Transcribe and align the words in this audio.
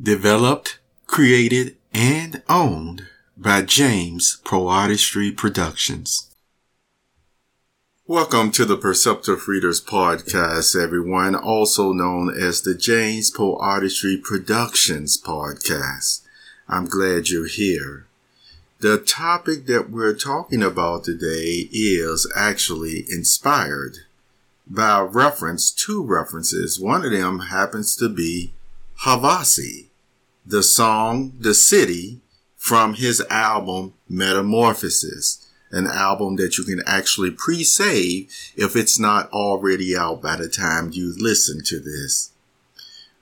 Developed, 0.00 0.78
created, 1.08 1.74
and 1.92 2.40
owned 2.48 3.08
by 3.36 3.62
James 3.62 4.40
Poe 4.44 4.68
Artistry 4.68 5.32
Productions. 5.32 6.32
Welcome 8.06 8.52
to 8.52 8.64
the 8.64 8.76
Perceptive 8.76 9.48
Readers 9.48 9.84
Podcast, 9.84 10.80
everyone, 10.80 11.34
also 11.34 11.92
known 11.92 12.32
as 12.32 12.60
the 12.60 12.76
James 12.76 13.32
Poe 13.32 13.56
Artistry 13.56 14.16
Productions 14.16 15.20
Podcast. 15.20 16.20
I'm 16.68 16.86
glad 16.86 17.28
you're 17.28 17.48
here. 17.48 18.06
The 18.78 18.98
topic 18.98 19.66
that 19.66 19.90
we're 19.90 20.14
talking 20.14 20.62
about 20.62 21.02
today 21.02 21.68
is 21.72 22.32
actually 22.36 23.04
inspired 23.10 23.96
by 24.64 25.00
reference, 25.00 25.72
two 25.72 26.04
references. 26.04 26.78
One 26.78 27.04
of 27.04 27.10
them 27.10 27.40
happens 27.40 27.96
to 27.96 28.08
be 28.08 28.52
Havasi 29.02 29.87
the 30.48 30.62
song 30.62 31.34
The 31.38 31.52
City 31.52 32.20
from 32.56 32.94
his 32.94 33.20
album 33.28 33.92
Metamorphosis, 34.08 35.46
an 35.70 35.86
album 35.86 36.36
that 36.36 36.56
you 36.56 36.64
can 36.64 36.82
actually 36.86 37.30
pre-save 37.30 38.32
if 38.56 38.74
it's 38.74 38.98
not 38.98 39.30
already 39.30 39.94
out 39.94 40.22
by 40.22 40.36
the 40.36 40.48
time 40.48 40.90
you 40.90 41.14
listen 41.18 41.62
to 41.64 41.78
this. 41.78 42.32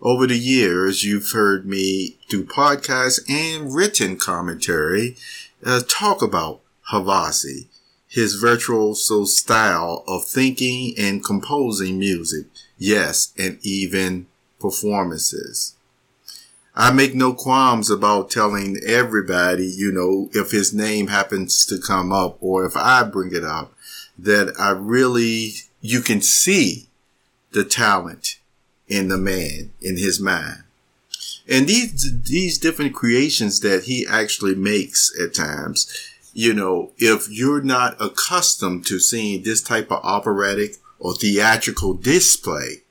Over 0.01 0.29
the 0.29 0.39
years, 0.39 1.03
you've 1.03 1.33
heard 1.33 1.67
me 1.67 2.17
do 2.29 2.45
podcasts 2.45 3.29
and 3.29 3.75
written 3.75 4.19
commentary 4.19 5.17
uh, 5.65 5.83
talk 5.89 6.23
about 6.23 6.61
Havasi, 6.93 7.67
his 8.07 8.37
virtuoso 8.37 9.25
style 9.25 10.05
of 10.07 10.27
thinking 10.27 10.95
and 10.97 11.25
composing 11.25 11.99
music, 11.99 12.47
yes, 12.79 13.33
and 13.37 13.59
even 13.63 14.29
performances. 14.61 15.76
I 16.79 16.93
make 16.93 17.15
no 17.15 17.33
qualms 17.33 17.89
about 17.89 18.31
telling 18.31 18.77
everybody, 18.87 19.67
you 19.67 19.91
know, 19.91 20.29
if 20.35 20.51
his 20.51 20.75
name 20.75 21.07
happens 21.07 21.65
to 21.67 21.81
come 21.81 22.13
up 22.13 22.37
or 22.43 22.67
if 22.67 22.77
I 22.77 23.03
bring 23.05 23.35
it 23.35 23.45
up, 23.45 23.73
that 24.19 24.53
I 24.59 24.71
really, 24.71 25.53
you 25.81 26.03
can 26.03 26.21
see 26.21 26.89
the 27.53 27.65
talent 27.65 28.39
in 28.89 29.09
the 29.09 29.17
man, 29.17 29.73
in 29.81 29.97
his 29.97 30.21
mind. 30.21 30.65
And 31.49 31.67
these, 31.67 32.23
these 32.25 32.59
different 32.59 32.95
creations 32.95 33.61
that 33.61 33.85
he 33.85 34.07
actually 34.07 34.55
makes 34.55 35.11
at 35.19 35.33
times, 35.33 35.91
you 36.35 36.53
know, 36.53 36.93
if 36.99 37.31
you're 37.31 37.63
not 37.63 37.97
accustomed 38.03 38.85
to 38.87 39.01
seeing 39.01 39.43
this 39.43 39.63
type 39.63 39.91
of 39.91 40.05
operatic 40.05 40.77
or 40.99 41.15
theatrical 41.15 41.95
display, 41.95 42.83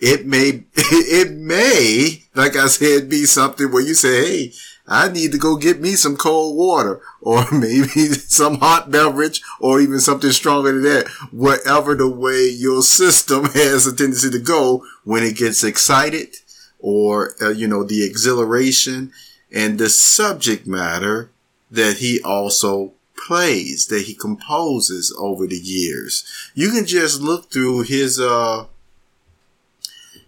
it 0.00 0.26
may, 0.26 0.64
it 0.76 1.32
may, 1.32 2.24
like 2.34 2.56
I 2.56 2.66
said, 2.66 3.08
be 3.08 3.24
something 3.24 3.70
where 3.72 3.82
you 3.82 3.94
say, 3.94 4.24
Hey, 4.24 4.52
I 4.86 5.08
need 5.08 5.32
to 5.32 5.38
go 5.38 5.56
get 5.56 5.80
me 5.80 5.92
some 5.92 6.16
cold 6.16 6.56
water 6.56 7.00
or 7.20 7.46
maybe 7.50 7.86
some 7.86 8.58
hot 8.58 8.90
beverage 8.90 9.42
or 9.60 9.80
even 9.80 10.00
something 10.00 10.30
stronger 10.30 10.72
than 10.72 10.82
that. 10.82 11.08
Whatever 11.30 11.94
the 11.94 12.08
way 12.08 12.48
your 12.48 12.82
system 12.82 13.44
has 13.54 13.86
a 13.86 13.94
tendency 13.94 14.30
to 14.30 14.38
go 14.38 14.84
when 15.04 15.22
it 15.22 15.36
gets 15.36 15.64
excited 15.64 16.36
or, 16.78 17.34
uh, 17.40 17.48
you 17.48 17.66
know, 17.66 17.82
the 17.82 18.04
exhilaration 18.04 19.12
and 19.50 19.78
the 19.78 19.88
subject 19.88 20.66
matter 20.66 21.30
that 21.70 21.96
he 21.98 22.20
also 22.22 22.92
plays, 23.26 23.86
that 23.86 24.02
he 24.02 24.14
composes 24.14 25.14
over 25.18 25.46
the 25.46 25.56
years. 25.56 26.24
You 26.54 26.70
can 26.70 26.84
just 26.84 27.22
look 27.22 27.50
through 27.50 27.82
his, 27.82 28.20
uh, 28.20 28.66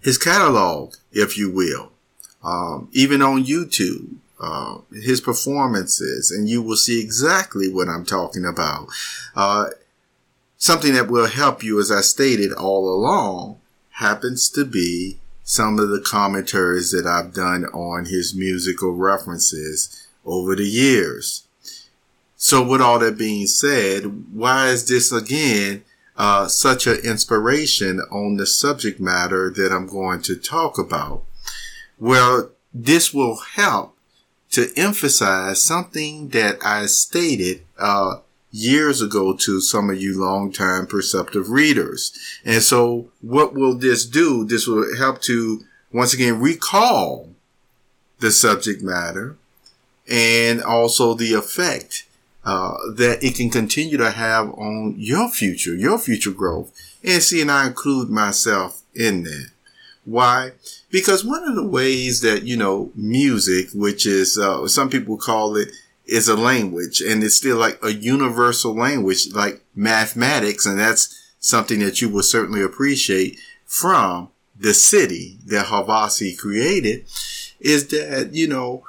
his 0.06 0.18
catalog, 0.18 0.94
if 1.10 1.36
you 1.36 1.50
will, 1.50 1.90
um, 2.44 2.88
even 2.92 3.20
on 3.20 3.44
YouTube, 3.44 4.14
uh, 4.40 4.78
his 4.92 5.20
performances, 5.20 6.30
and 6.30 6.48
you 6.48 6.62
will 6.62 6.76
see 6.76 7.00
exactly 7.00 7.68
what 7.68 7.88
I'm 7.88 8.04
talking 8.04 8.44
about. 8.44 8.86
Uh, 9.34 9.70
something 10.58 10.94
that 10.94 11.10
will 11.10 11.26
help 11.26 11.64
you, 11.64 11.80
as 11.80 11.90
I 11.90 12.02
stated 12.02 12.52
all 12.52 12.88
along, 12.88 13.58
happens 13.94 14.48
to 14.50 14.64
be 14.64 15.18
some 15.42 15.76
of 15.80 15.88
the 15.88 16.00
commentaries 16.00 16.92
that 16.92 17.04
I've 17.04 17.34
done 17.34 17.64
on 17.64 18.04
his 18.04 18.32
musical 18.32 18.92
references 18.92 20.06
over 20.24 20.54
the 20.54 20.68
years. 20.68 21.48
So 22.36 22.64
with 22.64 22.80
all 22.80 23.00
that 23.00 23.18
being 23.18 23.48
said, 23.48 24.32
why 24.32 24.68
is 24.68 24.86
this 24.86 25.10
again 25.10 25.82
uh, 26.16 26.48
such 26.48 26.86
an 26.86 26.96
inspiration 27.04 28.00
on 28.10 28.36
the 28.36 28.46
subject 28.46 29.00
matter 29.00 29.50
that 29.50 29.72
I'm 29.72 29.86
going 29.86 30.22
to 30.22 30.36
talk 30.36 30.78
about. 30.78 31.24
Well, 31.98 32.50
this 32.72 33.12
will 33.12 33.36
help 33.36 33.96
to 34.50 34.70
emphasize 34.76 35.62
something 35.62 36.28
that 36.28 36.58
I 36.64 36.86
stated 36.86 37.62
uh, 37.78 38.18
years 38.50 39.02
ago 39.02 39.34
to 39.34 39.60
some 39.60 39.90
of 39.90 40.00
you 40.00 40.18
long-time 40.18 40.86
perceptive 40.86 41.50
readers. 41.50 42.18
And 42.44 42.62
so 42.62 43.10
what 43.20 43.54
will 43.54 43.76
this 43.76 44.06
do? 44.06 44.44
This 44.44 44.66
will 44.66 44.96
help 44.96 45.20
to 45.22 45.64
once 45.92 46.14
again 46.14 46.40
recall 46.40 47.30
the 48.20 48.30
subject 48.30 48.82
matter 48.82 49.36
and 50.08 50.62
also 50.62 51.14
the 51.14 51.34
effect 51.34 52.05
uh, 52.46 52.76
that 52.94 53.18
it 53.24 53.34
can 53.34 53.50
continue 53.50 53.96
to 53.96 54.12
have 54.12 54.48
on 54.50 54.94
your 54.96 55.28
future, 55.28 55.74
your 55.74 55.98
future 55.98 56.30
growth. 56.30 56.72
And 57.02 57.20
see, 57.20 57.40
and 57.42 57.50
I 57.50 57.66
include 57.66 58.08
myself 58.08 58.82
in 58.94 59.24
that. 59.24 59.50
Why? 60.04 60.52
Because 60.88 61.24
one 61.24 61.42
of 61.42 61.56
the 61.56 61.66
ways 61.66 62.20
that, 62.20 62.44
you 62.44 62.56
know, 62.56 62.92
music, 62.94 63.70
which 63.74 64.06
is, 64.06 64.38
uh, 64.38 64.68
some 64.68 64.88
people 64.88 65.16
call 65.16 65.56
it, 65.56 65.70
is 66.06 66.28
a 66.28 66.36
language 66.36 67.00
and 67.00 67.24
it's 67.24 67.34
still 67.34 67.56
like 67.56 67.80
a 67.82 67.92
universal 67.92 68.76
language, 68.76 69.32
like 69.32 69.64
mathematics. 69.74 70.66
And 70.66 70.78
that's 70.78 71.20
something 71.40 71.80
that 71.80 72.00
you 72.00 72.08
will 72.08 72.22
certainly 72.22 72.62
appreciate 72.62 73.40
from 73.64 74.28
the 74.56 74.72
city 74.72 75.38
that 75.46 75.66
Havasi 75.66 76.38
created 76.38 77.06
is 77.58 77.88
that, 77.88 78.34
you 78.34 78.46
know, 78.46 78.84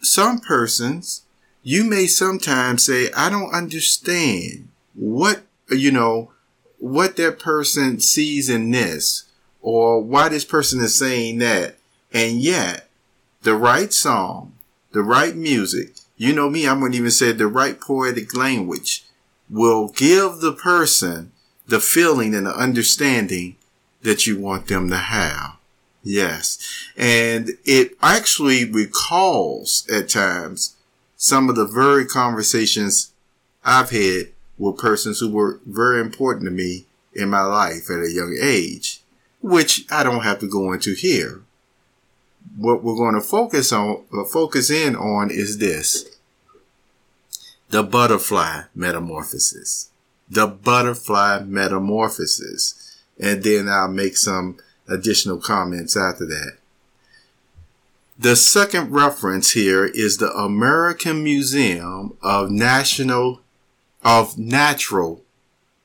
some 0.00 0.38
persons 0.38 1.22
you 1.62 1.84
may 1.84 2.06
sometimes 2.06 2.84
say, 2.84 3.10
I 3.12 3.28
don't 3.28 3.54
understand 3.54 4.68
what, 4.94 5.42
you 5.68 5.90
know, 5.90 6.32
what 6.78 7.16
that 7.16 7.38
person 7.38 8.00
sees 8.00 8.48
in 8.48 8.70
this 8.70 9.24
or 9.60 10.00
why 10.00 10.28
this 10.28 10.44
person 10.44 10.80
is 10.80 10.94
saying 10.94 11.38
that. 11.38 11.76
And 12.12 12.40
yet 12.40 12.88
the 13.42 13.54
right 13.54 13.92
song, 13.92 14.54
the 14.92 15.02
right 15.02 15.36
music, 15.36 15.94
you 16.16 16.34
know 16.34 16.50
me, 16.50 16.64
going 16.64 16.92
to 16.92 16.98
even 16.98 17.10
say 17.10 17.32
the 17.32 17.46
right 17.46 17.80
poetic 17.80 18.36
language 18.36 19.04
will 19.48 19.88
give 19.88 20.40
the 20.40 20.52
person 20.52 21.32
the 21.66 21.80
feeling 21.80 22.34
and 22.34 22.46
the 22.46 22.54
understanding 22.54 23.56
that 24.02 24.26
you 24.26 24.38
want 24.38 24.66
them 24.66 24.88
to 24.90 24.96
have. 24.96 25.56
Yes. 26.02 26.58
And 26.96 27.50
it 27.64 27.96
actually 28.02 28.64
recalls 28.64 29.86
at 29.90 30.08
times 30.08 30.76
some 31.22 31.50
of 31.50 31.54
the 31.54 31.66
very 31.66 32.06
conversations 32.06 33.12
I've 33.62 33.90
had 33.90 34.28
with 34.56 34.78
persons 34.78 35.20
who 35.20 35.30
were 35.30 35.60
very 35.66 36.00
important 36.00 36.46
to 36.46 36.50
me 36.50 36.86
in 37.12 37.28
my 37.28 37.42
life 37.42 37.90
at 37.90 38.02
a 38.02 38.10
young 38.10 38.38
age, 38.40 39.02
which 39.42 39.84
I 39.92 40.02
don't 40.02 40.24
have 40.24 40.38
to 40.38 40.48
go 40.48 40.72
into 40.72 40.94
here. 40.94 41.42
What 42.56 42.82
we're 42.82 42.96
going 42.96 43.16
to 43.16 43.20
focus 43.20 43.70
on, 43.70 44.02
uh, 44.16 44.24
focus 44.24 44.70
in 44.70 44.96
on 44.96 45.30
is 45.30 45.58
this. 45.58 46.06
The 47.68 47.82
butterfly 47.82 48.62
metamorphosis. 48.74 49.90
The 50.30 50.46
butterfly 50.46 51.40
metamorphosis. 51.44 52.98
And 53.20 53.44
then 53.44 53.68
I'll 53.68 53.88
make 53.88 54.16
some 54.16 54.56
additional 54.88 55.36
comments 55.36 55.98
after 55.98 56.24
that. 56.24 56.59
The 58.20 58.36
second 58.36 58.90
reference 58.90 59.52
here 59.52 59.86
is 59.86 60.18
the 60.18 60.30
American 60.32 61.24
Museum 61.24 62.18
of 62.20 62.50
National, 62.50 63.40
of 64.04 64.36
Natural 64.36 65.22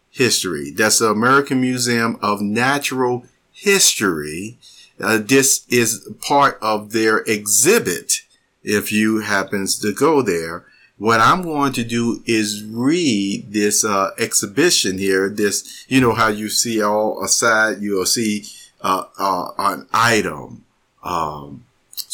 History. 0.10 0.70
That's 0.70 1.00
the 1.00 1.12
American 1.12 1.62
Museum 1.62 2.20
of 2.22 2.42
Natural 2.42 3.24
History. 3.54 4.58
Uh, 5.00 5.20
this 5.20 5.66
is 5.70 6.10
part 6.20 6.60
of 6.62 6.92
their 6.92 7.20
exhibit 7.20 8.24
if 8.66 8.92
you 8.92 9.22
happens 9.22 9.80
to 9.80 9.94
go 9.94 10.22
there. 10.22 10.66
What 10.98 11.22
I'm 11.22 11.42
going 11.42 11.72
to 11.72 11.86
do 11.86 12.22
is 12.26 12.66
read 12.66 13.54
this 13.54 13.86
uh, 13.86 14.10
exhibition 14.20 14.98
here. 14.98 15.30
This, 15.30 15.86
you 15.88 16.02
know 16.02 16.12
how 16.12 16.28
you 16.28 16.50
see 16.50 16.82
all 16.82 17.24
aside, 17.24 17.78
you'll 17.80 18.06
see 18.06 18.44
uh, 18.82 19.06
uh 19.18 19.52
an 19.58 19.88
item, 19.94 20.66
um, 21.02 21.65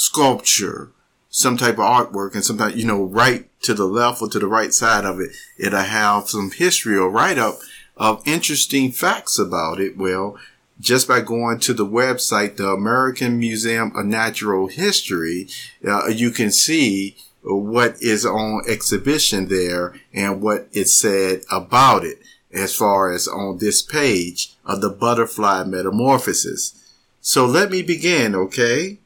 sculpture, 0.01 0.89
some 1.29 1.57
type 1.57 1.75
of 1.75 1.85
artwork, 1.85 2.33
and 2.33 2.43
sometimes, 2.43 2.75
you 2.75 2.85
know, 2.85 3.03
right 3.03 3.47
to 3.61 3.75
the 3.75 3.85
left 3.85 4.19
or 4.19 4.27
to 4.27 4.39
the 4.39 4.47
right 4.47 4.73
side 4.73 5.05
of 5.05 5.19
it, 5.19 5.29
it'll 5.59 5.79
have 5.79 6.27
some 6.27 6.49
history 6.49 6.97
or 6.97 7.07
write 7.07 7.37
up 7.37 7.59
of 7.97 8.23
interesting 8.25 8.91
facts 8.91 9.37
about 9.37 9.79
it. 9.79 9.95
Well, 9.95 10.39
just 10.79 11.07
by 11.07 11.21
going 11.21 11.59
to 11.59 11.73
the 11.73 11.85
website, 11.85 12.57
the 12.57 12.69
American 12.69 13.37
Museum 13.37 13.95
of 13.95 14.07
Natural 14.07 14.67
History, 14.67 15.47
uh, 15.87 16.07
you 16.07 16.31
can 16.31 16.51
see 16.51 17.15
what 17.43 18.01
is 18.01 18.25
on 18.25 18.63
exhibition 18.67 19.49
there 19.49 19.93
and 20.11 20.41
what 20.41 20.67
it 20.71 20.87
said 20.87 21.43
about 21.51 22.03
it 22.03 22.17
as 22.51 22.73
far 22.73 23.11
as 23.11 23.27
on 23.27 23.59
this 23.59 23.83
page 23.83 24.55
of 24.65 24.81
the 24.81 24.89
butterfly 24.89 25.63
metamorphosis. 25.63 26.73
So 27.21 27.45
let 27.45 27.69
me 27.69 27.83
begin, 27.83 28.33
okay? 28.33 28.97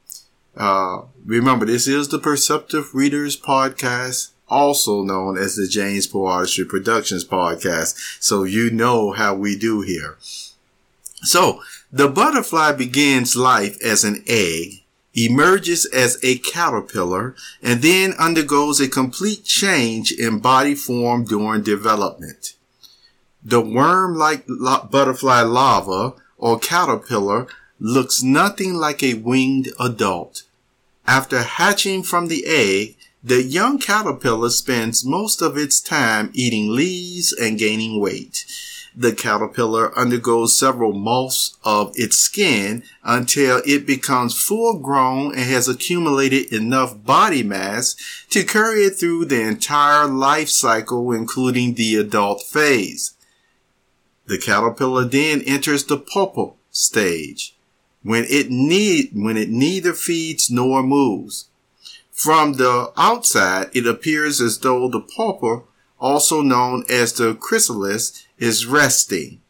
Uh, 0.56 1.04
remember, 1.26 1.66
this 1.66 1.88
is 1.88 2.08
the 2.08 2.20
Perceptive 2.20 2.96
Readers 2.96 3.40
Podcast, 3.40 4.32
also 4.48 5.02
known 5.02 5.38
as 5.38 5.56
the 5.56 5.68
James 5.68 6.08
Poe 6.08 6.26
Artistry 6.26 6.66
Productions 6.66 7.26
Podcast. 7.26 8.24
So 8.24 8.44
you 8.44 8.70
know 8.70 9.12
how 9.12 9.36
we 9.36 9.58
do 9.58 9.82
here. 9.82 10.18
So 11.24 11.62
the 11.92 12.08
butterfly 12.08 12.74
begins 12.74 13.36
life 13.36 13.78
as 13.84 14.04
an 14.04 14.24
egg, 14.28 14.84
emerges 15.14 15.86
as 15.88 16.18
a 16.24 16.38
caterpillar, 16.38 17.36
and 17.62 17.82
then 17.82 18.14
undergoes 18.20 18.80
a 18.80 18.88
complete 18.88 19.44
change 19.44 20.12
in 20.12 20.40
body 20.40 20.76
form 20.76 21.26
during 21.26 21.64
development. 21.64 22.54
The 23.44 23.62
worm-like 23.62 24.46
butterfly 24.48 25.42
larva 25.42 26.16
or 26.38 26.60
caterpillar 26.60 27.48
looks 27.80 28.24
nothing 28.24 28.74
like 28.76 29.04
a 29.04 29.16
winged 29.16 29.70
adult. 29.80 30.44
After 31.08 31.44
hatching 31.44 32.02
from 32.04 32.28
the 32.28 32.46
egg, 32.48 32.98
the 33.24 33.44
young 33.44 33.80
caterpillar 33.80 34.50
spends 34.50 35.06
most 35.06 35.42
of 35.42 35.58
its 35.58 35.80
time 35.80 36.32
eating 36.34 36.70
leaves 36.70 37.32
and 37.34 37.60
gaining 37.60 38.00
weight. 38.00 38.46
The 38.96 39.14
caterpillar 39.14 39.98
undergoes 39.98 40.58
several 40.58 40.94
molts 40.94 41.58
of 41.64 41.92
its 41.96 42.18
skin 42.18 42.84
until 43.04 43.62
it 43.66 43.86
becomes 43.86 44.42
full 44.42 44.80
grown 44.80 45.34
and 45.36 45.44
has 45.44 45.68
accumulated 45.68 46.54
enough 46.54 47.04
body 47.04 47.44
mass 47.44 47.96
to 48.30 48.44
carry 48.44 48.86
it 48.86 48.92
through 48.92 49.26
the 49.26 49.42
entire 49.42 50.08
life 50.08 50.50
cycle, 50.50 51.12
including 51.12 51.74
the 51.74 51.96
adult 51.96 52.42
phase. 52.44 53.14
The 54.28 54.38
caterpillar 54.38 55.06
then 55.06 55.42
enters 55.42 55.84
the 55.84 55.98
pupal 55.98 56.56
stage 56.72 57.55
when 58.06 58.24
it 58.30 58.52
need, 58.52 59.10
when 59.16 59.36
it 59.36 59.50
neither 59.50 59.92
feeds 59.92 60.52
nor 60.52 60.84
moves. 60.84 61.50
From 62.12 62.54
the 62.54 62.94
outside, 62.96 63.72
it 63.74 63.88
appears 63.88 64.40
as 64.40 64.60
though 64.60 64.88
the 64.88 65.00
pupa, 65.00 65.64
also 66.00 66.42
known 66.42 66.84
as 66.88 67.14
the 67.14 67.34
chrysalis, 67.34 68.28
is 68.38 68.68
resting. 68.68 69.42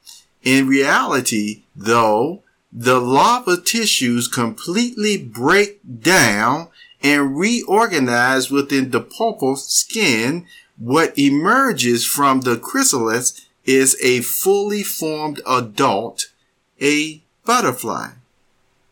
In 0.42 0.69
reality, 0.69 1.63
though, 1.75 2.44
the 2.72 3.02
larva 3.02 3.57
tissues 3.57 4.30
completely 4.30 5.18
break 5.18 5.81
down 6.00 6.69
and 7.04 7.38
reorganize 7.38 8.50
within 8.50 8.92
the 8.92 9.02
pulpal 9.02 9.57
skin. 9.57 10.46
What 10.78 11.18
emerges 11.19 12.06
from 12.06 12.42
the 12.42 12.57
chrysalis 12.57 13.48
is 13.66 13.98
a 14.02 14.22
fully 14.22 14.84
formed 14.84 15.42
adult, 15.46 16.28
a 16.81 17.22
butterfly. 17.44 18.12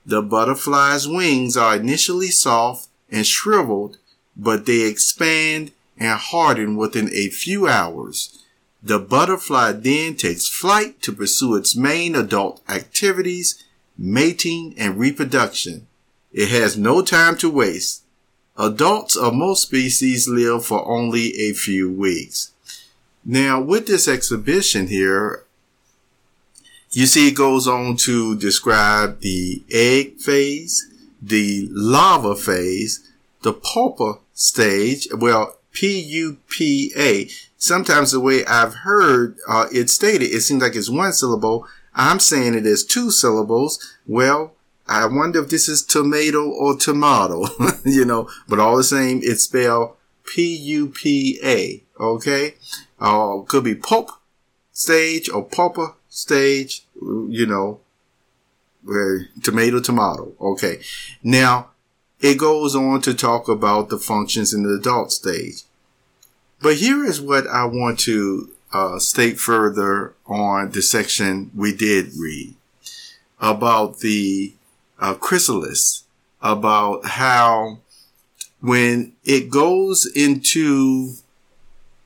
The 0.06 0.22
butterfly's 0.22 1.08
wings 1.08 1.56
are 1.56 1.76
initially 1.76 2.28
soft 2.28 2.90
and 3.10 3.26
shriveled, 3.26 3.98
but 4.36 4.66
they 4.66 4.82
expand 4.82 5.72
and 5.98 6.20
harden 6.20 6.76
within 6.76 7.10
a 7.14 7.30
few 7.30 7.68
hours. 7.68 8.44
The 8.82 9.00
butterfly 9.00 9.72
then 9.74 10.16
takes 10.16 10.50
flight 10.50 11.02
to 11.04 11.14
pursue 11.14 11.56
its 11.56 11.76
main 11.76 12.16
adult 12.16 12.62
activities, 12.68 13.64
mating 13.98 14.76
and 14.78 15.00
reproduction. 15.00 15.88
It 16.34 16.50
has 16.50 16.78
no 16.78 17.02
time 17.02 17.38
to 17.38 17.50
waste. 17.50 18.04
Adults 18.58 19.16
of 19.16 19.34
most 19.34 19.64
species 19.64 20.28
live 20.28 20.66
for 20.66 20.86
only 20.86 21.34
a 21.38 21.54
few 21.54 21.90
weeks. 21.90 22.52
Now, 23.24 23.62
with 23.62 23.88
this 23.88 24.08
exhibition 24.08 24.88
here, 24.88 25.46
you 26.96 27.08
see 27.08 27.28
it 27.28 27.36
goes 27.36 27.68
on 27.68 27.98
to 27.98 28.36
describe 28.38 29.22
the 29.22 29.64
egg 29.72 30.20
phase, 30.20 30.88
the 31.22 31.68
larva 31.72 32.36
phase, 32.36 33.12
the 33.42 33.54
pupa 33.54 34.20
stage, 34.34 35.08
well, 35.18 35.58
P-U-P-A. 35.72 37.30
Sometimes 37.58 38.12
the 38.12 38.20
way 38.20 38.46
I've 38.46 38.76
heard 38.76 39.38
uh, 39.48 39.68
it 39.72 39.90
stated, 39.90 40.26
it 40.26 40.42
seems 40.42 40.62
like 40.62 40.76
it's 40.76 40.90
one 40.90 41.14
syllable. 41.14 41.68
I'm 41.96 42.20
saying 42.20 42.54
it 42.54 42.66
is 42.66 42.86
two 42.86 43.10
syllables. 43.10 43.98
Well, 44.06 44.54
I 44.88 45.06
wonder 45.08 45.42
if 45.42 45.50
this 45.50 45.68
is 45.68 45.84
tomato 45.84 46.48
or 46.48 46.78
tomato, 46.78 47.46
you 47.86 48.06
know, 48.06 48.30
but 48.48 48.60
all 48.60 48.78
the 48.78 48.84
same, 48.84 49.22
it's 49.24 49.44
spelled 49.44 49.96
P-U-P-A, 50.26 51.84
okay? 52.00 52.56
Uh, 53.00 53.40
could 53.48 53.64
be 53.64 53.76
pulp 53.76 54.12
stage 54.72 55.30
or 55.30 55.46
pulpa 55.46 55.96
stage, 56.14 56.86
you 57.02 57.46
know, 57.48 57.80
tomato, 59.42 59.80
tomato, 59.80 60.32
okay? 60.40 60.80
Now, 61.24 61.72
it 62.20 62.38
goes 62.38 62.76
on 62.76 63.02
to 63.02 63.16
talk 63.16 63.48
about 63.50 63.90
the 63.90 63.98
functions 63.98 64.54
in 64.54 64.62
the 64.62 64.76
adult 64.76 65.12
stage. 65.12 65.64
But 66.62 66.76
here 66.76 67.04
is 67.04 67.20
what 67.20 67.48
I 67.48 67.66
want 67.66 68.00
to 68.02 68.52
uh, 68.72 69.00
state 69.00 69.40
further 69.40 70.14
on 70.28 70.72
the 70.72 70.84
section 70.84 71.50
we 71.56 71.76
did 71.76 72.12
read 72.18 72.54
about 73.40 74.00
the 74.00 74.54
uh, 75.00 75.16
chrysalis, 75.16 76.04
about 76.42 77.06
how 77.06 77.80
when 78.62 79.14
it 79.26 79.50
goes 79.50 80.06
into 80.06 81.14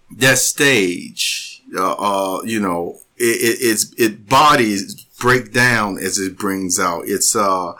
that 0.09 0.38
stage, 0.38 1.62
uh, 1.75 1.94
uh 1.94 2.42
you 2.44 2.59
know, 2.59 3.00
it, 3.17 3.23
it, 3.23 3.57
it's, 3.61 3.93
it 3.97 4.27
bodies 4.27 5.03
break 5.19 5.51
down 5.51 5.97
as 5.97 6.19
it 6.19 6.37
brings 6.37 6.79
out. 6.79 7.03
It's, 7.05 7.35
uh, 7.35 7.73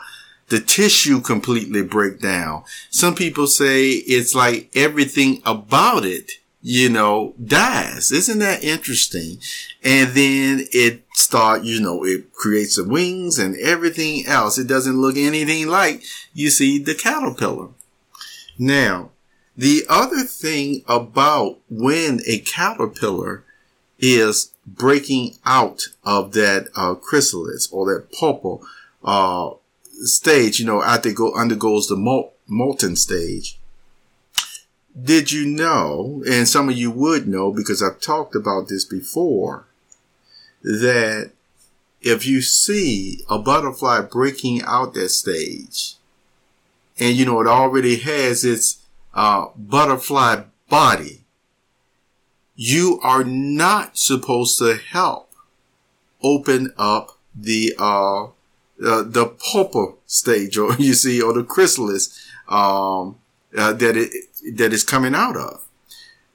the 0.48 0.60
tissue 0.60 1.20
completely 1.20 1.82
break 1.82 2.20
down. 2.20 2.64
Some 2.90 3.14
people 3.14 3.46
say 3.46 3.90
it's 3.90 4.34
like 4.34 4.70
everything 4.74 5.42
about 5.44 6.04
it, 6.04 6.32
you 6.62 6.88
know, 6.88 7.34
dies. 7.42 8.10
Isn't 8.10 8.38
that 8.38 8.64
interesting? 8.64 9.38
And 9.84 10.10
then 10.10 10.66
it 10.72 11.04
start, 11.14 11.64
you 11.64 11.80
know, 11.80 12.04
it 12.04 12.32
creates 12.32 12.76
the 12.76 12.84
wings 12.84 13.38
and 13.38 13.56
everything 13.58 14.26
else. 14.26 14.58
It 14.58 14.66
doesn't 14.66 15.00
look 15.00 15.16
anything 15.16 15.68
like 15.68 16.02
you 16.32 16.50
see 16.50 16.78
the 16.78 16.94
caterpillar. 16.94 17.68
Now, 18.58 19.10
the 19.56 19.82
other 19.88 20.22
thing 20.22 20.82
about 20.88 21.58
when 21.68 22.20
a 22.26 22.38
caterpillar 22.38 23.44
is 23.98 24.52
breaking 24.66 25.36
out 25.44 25.82
of 26.04 26.32
that 26.32 26.68
uh, 26.74 26.94
chrysalis 26.94 27.68
or 27.72 27.86
that 27.86 28.12
pulpa, 28.12 28.64
uh, 29.04 29.50
stage, 30.04 30.60
you 30.60 30.66
know, 30.66 30.82
after 30.82 31.08
it 31.08 31.16
go 31.16 31.34
undergoes 31.34 31.88
the 31.88 31.96
molt, 31.96 32.32
molten 32.46 32.96
stage. 32.96 33.58
Did 35.00 35.30
you 35.30 35.46
know, 35.46 36.22
and 36.28 36.48
some 36.48 36.68
of 36.68 36.76
you 36.76 36.90
would 36.90 37.28
know 37.28 37.52
because 37.52 37.82
I've 37.82 38.00
talked 38.00 38.34
about 38.34 38.68
this 38.68 38.84
before, 38.84 39.66
that 40.62 41.30
if 42.00 42.26
you 42.26 42.40
see 42.40 43.20
a 43.28 43.38
butterfly 43.38 44.02
breaking 44.02 44.62
out 44.62 44.94
that 44.94 45.10
stage, 45.10 45.96
and 46.98 47.16
you 47.16 47.24
know, 47.24 47.40
it 47.40 47.46
already 47.46 47.96
has 47.96 48.44
its 48.44 48.84
uh, 49.14 49.46
butterfly 49.56 50.42
body, 50.68 51.17
you 52.60 52.98
are 53.04 53.22
not 53.22 53.96
supposed 53.96 54.58
to 54.58 54.74
help 54.74 55.32
open 56.24 56.74
up 56.76 57.16
the 57.32 57.72
uh, 57.78 58.24
uh, 58.24 59.04
the 59.04 59.32
pupa 59.38 59.92
stage, 60.06 60.58
or 60.58 60.74
you 60.78 60.92
see, 60.92 61.22
or 61.22 61.32
the 61.32 61.44
chrysalis 61.44 62.28
um, 62.48 63.16
uh, 63.56 63.72
that 63.74 63.96
it 63.96 64.10
that 64.56 64.72
is 64.72 64.82
coming 64.82 65.14
out 65.14 65.36
of, 65.36 65.64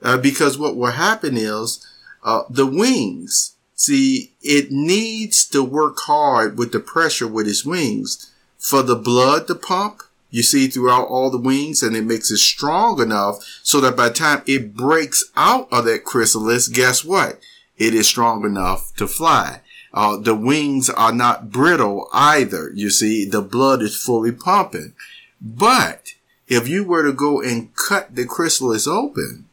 uh, 0.02 0.18
because 0.18 0.58
what 0.58 0.78
will 0.78 0.92
happen 0.92 1.36
is 1.36 1.86
uh, 2.24 2.44
the 2.50 2.66
wings. 2.66 3.56
See, 3.76 4.32
it 4.42 4.72
needs 4.72 5.46
to 5.48 5.62
work 5.62 5.98
hard 6.06 6.58
with 6.58 6.72
the 6.72 6.80
pressure 6.80 7.28
with 7.28 7.50
its 7.50 7.66
wings 7.66 8.32
for 8.58 8.82
the 8.82 8.96
blood 8.96 9.48
to 9.48 9.56
pump. 9.56 10.04
You 10.34 10.42
see 10.42 10.66
throughout 10.66 11.10
all 11.10 11.30
the 11.30 11.38
wings, 11.38 11.84
and 11.84 11.96
it 11.96 12.06
makes 12.06 12.32
it 12.32 12.40
strong 12.40 13.00
enough 13.00 13.36
so 13.62 13.80
that 13.82 13.96
by 13.96 14.08
the 14.08 14.16
time 14.16 14.42
it 14.48 14.76
breaks 14.76 15.24
out 15.36 15.72
of 15.72 15.86
that 15.86 16.06
chrysalis, 16.06 16.70
guess 16.70 17.06
what? 17.06 17.40
It 17.78 17.94
is 17.94 18.08
strong 18.08 18.44
enough 18.44 18.96
to 18.96 19.06
fly. 19.06 19.62
Uh, 19.94 20.18
the 20.18 20.34
wings 20.34 20.90
are 20.90 21.14
not 21.14 21.52
brittle 21.52 22.10
either. 22.12 22.72
You 22.74 22.90
see, 22.90 23.26
the 23.26 23.44
blood 23.44 23.84
is 23.84 23.96
fully 23.96 24.32
pumping. 24.32 24.96
But 25.40 26.16
if 26.48 26.68
you 26.68 26.84
were 26.84 27.04
to 27.04 27.14
go 27.14 27.40
and 27.40 27.70
cut 27.76 28.16
the 28.16 28.26
chrysalis 28.26 28.88
open 28.88 29.46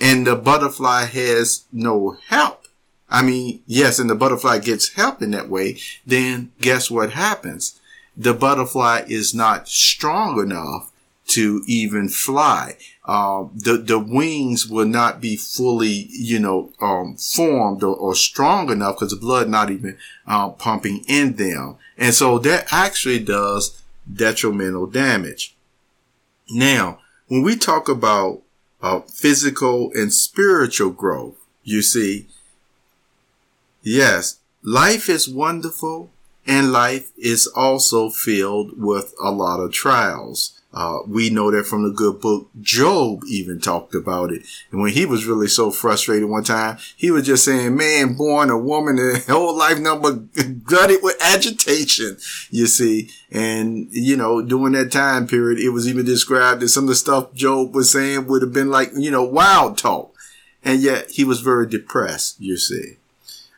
and 0.00 0.26
the 0.26 0.34
butterfly 0.34 1.04
has 1.04 1.66
no 1.70 2.16
help, 2.26 2.66
I 3.08 3.22
mean, 3.22 3.62
yes, 3.64 4.00
and 4.00 4.10
the 4.10 4.16
butterfly 4.16 4.58
gets 4.58 4.94
help 4.94 5.22
in 5.22 5.30
that 5.30 5.48
way, 5.48 5.78
then 6.04 6.50
guess 6.60 6.90
what 6.90 7.12
happens? 7.12 7.78
The 8.16 8.34
butterfly 8.34 9.04
is 9.08 9.34
not 9.34 9.68
strong 9.68 10.40
enough 10.40 10.92
to 11.26 11.62
even 11.66 12.08
fly. 12.08 12.76
Uh, 13.04 13.44
the 13.54 13.76
the 13.76 13.98
wings 13.98 14.68
will 14.68 14.86
not 14.86 15.20
be 15.20 15.36
fully, 15.36 16.06
you 16.10 16.38
know, 16.38 16.72
um, 16.80 17.16
formed 17.16 17.82
or, 17.82 17.94
or, 17.94 18.14
strong 18.14 18.70
enough 18.70 18.96
because 18.96 19.10
the 19.10 19.16
blood 19.16 19.48
not 19.48 19.70
even 19.70 19.96
uh, 20.26 20.50
pumping 20.50 21.04
in 21.06 21.34
them, 21.34 21.76
and 21.98 22.14
so 22.14 22.38
that 22.38 22.66
actually 22.72 23.18
does 23.18 23.82
detrimental 24.10 24.86
damage. 24.86 25.54
Now, 26.50 27.00
when 27.28 27.42
we 27.42 27.56
talk 27.56 27.88
about 27.88 28.42
uh, 28.82 29.00
physical 29.00 29.90
and 29.94 30.12
spiritual 30.12 30.90
growth, 30.90 31.36
you 31.62 31.82
see, 31.82 32.26
yes, 33.82 34.38
life 34.62 35.08
is 35.08 35.28
wonderful 35.28 36.10
and 36.46 36.72
life 36.72 37.10
is 37.16 37.46
also 37.46 38.10
filled 38.10 38.78
with 38.80 39.14
a 39.22 39.30
lot 39.30 39.60
of 39.60 39.72
trials. 39.72 40.60
Uh, 40.74 40.98
we 41.06 41.30
know 41.30 41.52
that 41.52 41.64
from 41.64 41.84
the 41.84 41.94
good 41.94 42.20
book. 42.20 42.48
Job 42.60 43.20
even 43.28 43.60
talked 43.60 43.94
about 43.94 44.32
it. 44.32 44.42
And 44.72 44.80
when 44.80 44.90
he 44.90 45.06
was 45.06 45.24
really 45.24 45.46
so 45.46 45.70
frustrated 45.70 46.28
one 46.28 46.42
time, 46.42 46.78
he 46.96 47.12
was 47.12 47.26
just 47.26 47.44
saying, 47.44 47.76
man, 47.76 48.14
born 48.14 48.50
a 48.50 48.58
woman 48.58 48.98
and 48.98 49.22
whole 49.22 49.56
life 49.56 49.78
number 49.78 50.12
gutted 50.64 50.98
with 51.00 51.16
agitation, 51.22 52.18
you 52.50 52.66
see. 52.66 53.08
And, 53.30 53.86
you 53.92 54.16
know, 54.16 54.42
during 54.42 54.72
that 54.72 54.90
time 54.90 55.28
period, 55.28 55.60
it 55.60 55.68
was 55.68 55.88
even 55.88 56.04
described 56.04 56.60
that 56.60 56.70
some 56.70 56.84
of 56.84 56.88
the 56.88 56.96
stuff 56.96 57.32
Job 57.34 57.72
was 57.72 57.92
saying 57.92 58.26
would 58.26 58.42
have 58.42 58.52
been 58.52 58.70
like, 58.70 58.90
you 58.96 59.12
know, 59.12 59.22
wild 59.22 59.78
talk. 59.78 60.12
And 60.64 60.80
yet 60.80 61.12
he 61.12 61.22
was 61.22 61.40
very 61.40 61.68
depressed, 61.68 62.40
you 62.40 62.56
see. 62.56 62.96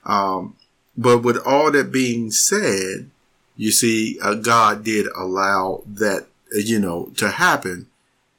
Um, 0.05 0.57
but 0.97 1.19
with 1.19 1.39
all 1.47 1.71
that 1.73 1.93
being 1.93 2.31
said, 2.31 3.11
you 3.57 3.71
see, 3.71 4.19
uh, 4.21 4.35
God 4.35 4.85
did 4.85 5.07
allow 5.17 5.83
that 5.87 6.27
you 6.53 6.79
know, 6.79 7.13
to 7.17 7.31
happen. 7.31 7.87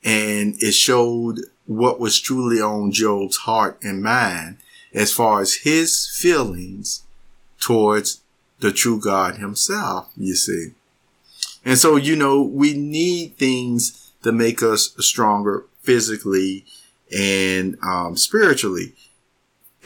And 0.04 0.56
it 0.62 0.74
showed 0.74 1.40
what 1.66 2.00
was 2.00 2.20
truly 2.20 2.62
on 2.62 2.92
Job's 2.92 3.38
heart 3.38 3.78
and 3.84 4.02
mind 4.02 4.58
as 4.94 5.12
far 5.12 5.42
as 5.42 5.56
his 5.56 6.08
feelings 6.08 7.04
towards 7.60 8.22
the 8.60 8.72
true 8.72 9.00
God 9.00 9.38
himself, 9.38 10.10
you 10.16 10.36
see. 10.36 10.72
And 11.66 11.78
so, 11.78 11.96
you 11.96 12.16
know, 12.16 12.42
we 12.42 12.74
need 12.74 13.36
things 13.36 14.12
to 14.24 14.32
make 14.32 14.64
us 14.64 14.96
stronger 15.00 15.66
physically 15.82 16.66
and 17.16 17.78
um, 17.84 18.16
spiritually. 18.16 18.94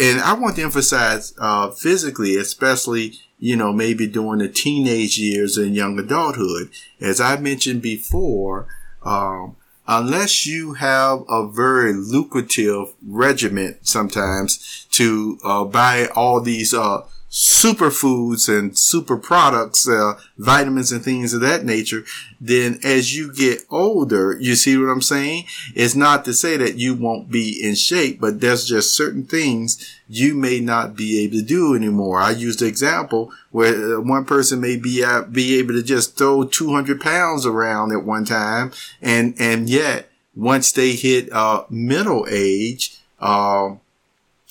And 0.02 0.20
I 0.20 0.34
want 0.34 0.56
to 0.56 0.64
emphasize 0.64 1.34
uh, 1.38 1.72
physically, 1.72 2.36
especially 2.36 3.20
you 3.42 3.56
know, 3.56 3.74
maybe 3.74 4.08
during 4.08 4.40
the 4.40 4.48
teenage 4.48 5.18
years 5.18 5.58
and 5.58 5.76
young 5.76 5.98
adulthood. 6.00 6.70
As 7.02 7.20
I 7.20 7.38
mentioned 7.38 7.82
before, 7.82 8.68
um, 9.04 9.56
unless 9.88 10.46
you 10.46 10.74
have 10.74 11.24
a 11.28 11.48
very 11.48 11.92
lucrative 11.92 12.94
regiment 13.06 13.78
sometimes 13.82 14.86
to 14.92 15.40
uh, 15.44 15.66
buy 15.66 16.08
all 16.16 16.40
these 16.40 16.72
uh, 16.72 17.02
superfoods 17.32 18.50
and 18.50 18.78
super 18.78 19.16
products, 19.16 19.88
uh, 19.88 20.20
vitamins 20.38 20.92
and 20.92 21.02
things 21.02 21.34
of 21.34 21.40
that 21.40 21.64
nature, 21.64 22.04
then 22.42 22.78
as 22.84 23.16
you 23.16 23.34
get 23.34 23.60
older, 23.70 24.38
you 24.38 24.54
see 24.56 24.78
what 24.78 24.92
I'm 24.92 25.02
saying? 25.02 25.46
It's 25.74 25.96
not 25.96 26.26
to 26.26 26.34
say 26.34 26.58
that 26.58 26.76
you 26.76 26.94
won't 26.94 27.32
be 27.32 27.58
in 27.64 27.76
shape, 27.76 28.20
but 28.20 28.42
there's 28.42 28.66
just 28.66 28.98
certain 28.98 29.24
things 29.24 29.98
you 30.10 30.34
may 30.36 30.60
not 30.60 30.94
be 30.94 31.24
able 31.24 31.38
to 31.38 31.42
do 31.42 31.74
anymore. 31.74 32.20
I 32.20 32.32
used 32.32 32.60
the 32.60 32.66
example 32.66 33.32
where 33.52 33.96
uh, 33.96 34.02
one 34.02 34.26
person 34.26 34.60
may 34.60 34.76
be 34.76 35.02
uh, 35.02 35.22
be 35.22 35.58
able 35.58 35.74
to 35.76 35.84
just 35.84 36.18
throw 36.18 36.44
200 36.44 37.00
pounds 37.00 37.46
around 37.46 37.94
at 37.94 38.04
one 38.04 38.26
time, 38.26 38.74
and 39.02 39.36
and 39.40 39.70
yet 39.70 40.10
once 40.36 40.74
they 40.74 40.94
hit 40.94 41.32
uh, 41.32 41.64
middle 41.70 42.28
age, 42.30 42.98
uh, 43.22 43.76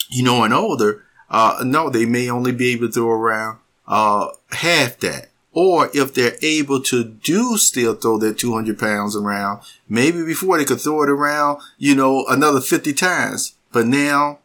you 0.09 0.23
know, 0.23 0.45
and 0.45 0.55
older, 0.55 1.05
uh, 1.31 1.63
no, 1.65 1.89
they 1.89 2.07
may 2.07 2.29
only 2.29 2.53
be 2.53 2.73
able 2.73 2.89
to 2.89 2.93
throw 2.93 3.11
around, 3.11 3.59
uh, 3.87 4.29
half 4.51 4.99
that. 4.99 5.29
Or 5.53 5.91
if 5.93 6.15
they're 6.15 6.37
able 6.43 6.81
to 6.85 7.03
do 7.05 7.57
still 7.57 7.95
throw 7.95 8.19
their 8.19 8.33
200 8.33 8.79
pounds 8.79 9.17
around, 9.17 9.63
maybe 9.89 10.25
before 10.25 10.59
they 10.59 10.65
could 10.65 10.81
throw 10.81 11.03
it 11.03 11.11
around, 11.11 11.61
you 11.77 11.95
know, 11.95 12.25
another 12.27 12.61
50 12.61 12.93
times. 12.93 13.55
But 13.73 13.87
now 13.87 14.39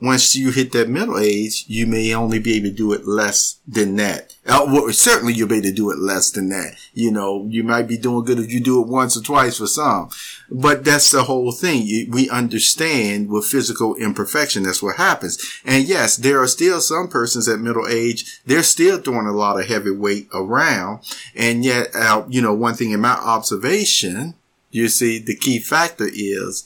once 0.00 0.34
you 0.34 0.50
hit 0.50 0.72
that 0.72 0.88
middle 0.88 1.18
age, 1.18 1.64
you 1.68 1.86
may 1.86 2.14
only 2.14 2.38
be 2.38 2.54
able 2.54 2.70
to 2.70 2.74
do 2.74 2.92
it 2.92 3.06
less 3.06 3.60
than 3.68 3.96
that. 3.96 4.34
Uh, 4.46 4.64
well, 4.66 4.90
certainly 4.92 5.34
you'll 5.34 5.48
be 5.48 5.56
able 5.56 5.68
to 5.68 5.72
do 5.72 5.90
it 5.90 5.98
less 5.98 6.30
than 6.30 6.48
that. 6.48 6.74
You 6.94 7.10
know, 7.10 7.46
you 7.50 7.62
might 7.62 7.86
be 7.86 7.98
doing 7.98 8.24
good 8.24 8.38
if 8.38 8.50
you 8.50 8.60
do 8.60 8.80
it 8.80 8.88
once 8.88 9.16
or 9.16 9.22
twice 9.22 9.58
for 9.58 9.66
some. 9.66 10.08
But 10.50 10.84
that's 10.84 11.10
the 11.10 11.24
whole 11.24 11.52
thing. 11.52 12.10
We 12.10 12.30
understand 12.30 13.28
with 13.28 13.44
physical 13.44 13.94
imperfection, 13.96 14.62
that's 14.62 14.82
what 14.82 14.96
happens. 14.96 15.38
And 15.64 15.84
yes, 15.84 16.16
there 16.16 16.40
are 16.40 16.48
still 16.48 16.80
some 16.80 17.08
persons 17.08 17.46
at 17.46 17.60
middle 17.60 17.86
age, 17.86 18.40
they're 18.46 18.62
still 18.62 18.98
throwing 18.98 19.26
a 19.26 19.32
lot 19.32 19.60
of 19.60 19.66
heavy 19.66 19.90
weight 19.90 20.28
around. 20.32 21.00
And 21.36 21.62
yet, 21.62 21.94
uh, 21.94 22.24
you 22.28 22.40
know, 22.40 22.54
one 22.54 22.74
thing 22.74 22.92
in 22.92 23.00
my 23.00 23.14
observation, 23.14 24.34
you 24.70 24.88
see, 24.88 25.18
the 25.18 25.36
key 25.36 25.58
factor 25.58 26.08
is 26.10 26.64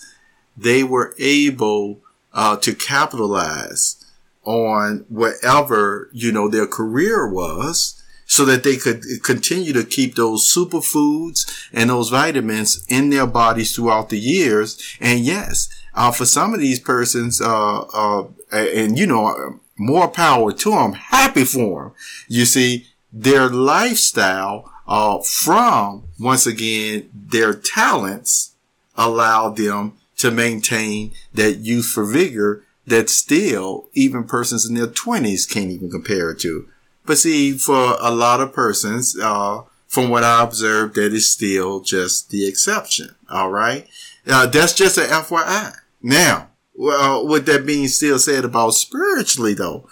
they 0.56 0.84
were 0.84 1.14
able 1.18 2.00
uh, 2.34 2.56
to 2.58 2.74
capitalize 2.74 4.04
on 4.44 5.06
whatever, 5.08 6.10
you 6.12 6.30
know, 6.30 6.48
their 6.48 6.66
career 6.66 7.26
was 7.26 8.02
so 8.26 8.44
that 8.44 8.64
they 8.64 8.76
could 8.76 9.02
continue 9.22 9.72
to 9.72 9.84
keep 9.84 10.14
those 10.14 10.46
superfoods 10.46 11.68
and 11.72 11.90
those 11.90 12.10
vitamins 12.10 12.84
in 12.88 13.10
their 13.10 13.26
bodies 13.26 13.74
throughout 13.74 14.08
the 14.08 14.18
years. 14.18 14.96
And 15.00 15.20
yes, 15.20 15.68
uh, 15.94 16.10
for 16.10 16.24
some 16.24 16.52
of 16.54 16.60
these 16.60 16.80
persons, 16.80 17.40
uh, 17.40 17.80
uh, 17.82 18.26
and 18.50 18.98
you 18.98 19.06
know, 19.06 19.60
more 19.76 20.08
power 20.08 20.52
to 20.52 20.70
them, 20.70 20.92
happy 20.94 21.44
for 21.44 21.84
them. 21.84 21.92
You 22.28 22.44
see, 22.44 22.86
their 23.12 23.48
lifestyle, 23.48 24.70
uh, 24.86 25.20
from 25.20 26.04
once 26.18 26.46
again, 26.46 27.10
their 27.14 27.54
talents 27.54 28.54
allowed 28.96 29.56
them 29.56 29.98
to 30.25 30.31
maintain 30.31 31.12
that 31.35 31.59
youth 31.59 31.87
for 31.87 32.04
vigor 32.04 32.64
that 32.87 33.11
still 33.11 33.88
even 33.93 34.25
persons 34.25 34.66
in 34.66 34.75
their 34.75 34.87
twenties 34.87 35.45
can't 35.45 35.71
even 35.71 35.90
compare 35.90 36.31
it 36.31 36.40
to. 36.40 36.66
But 37.04 37.19
see, 37.19 37.52
for 37.52 37.97
a 38.00 38.11
lot 38.11 38.40
of 38.40 38.54
persons, 38.54 39.19
uh, 39.19 39.62
from 39.87 40.09
what 40.09 40.25
I 40.25 40.43
observed, 40.43 40.95
that 40.95 41.12
is 41.12 41.31
still 41.31 41.81
just 41.81 42.31
the 42.31 42.49
exception. 42.49 43.14
All 43.31 43.50
right. 43.50 43.87
Uh, 44.26 44.47
that's 44.47 44.73
just 44.73 44.97
an 44.97 45.04
FYI. 45.04 45.75
Now, 46.02 46.49
well, 46.75 47.26
with 47.26 47.45
that 47.47 47.66
being 47.66 47.88
still 47.88 48.19
said 48.19 48.45
about 48.45 48.71
spiritually 48.71 49.52
though, 49.52 49.87